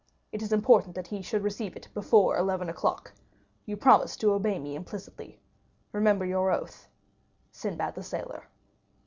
It 0.31 0.41
is 0.41 0.51
important 0.51 0.95
that 0.95 1.05
he 1.05 1.21
should 1.21 1.43
receive 1.43 1.75
it 1.75 1.87
before 1.93 2.35
eleven 2.35 2.69
o'clock. 2.69 3.13
You 3.67 3.77
promised 3.77 4.19
to 4.21 4.33
obey 4.33 4.57
me 4.57 4.73
implicitly. 4.73 5.39
Remember 5.91 6.25
your 6.25 6.49
oath. 6.51 6.87
"Sinbad 7.51 7.93
the 7.93 8.01
Sailor." 8.01 8.47